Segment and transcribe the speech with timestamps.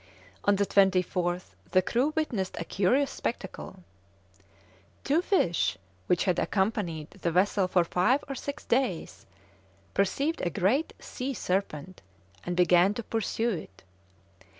[0.45, 3.83] On the 24th the crew witnessed a curious spectacle:
[5.03, 5.77] "Two fish,
[6.07, 9.27] which had accompanied the vessel for five or six days,
[9.93, 12.01] perceived a great sea serpent,
[12.43, 13.83] and began to pursue it.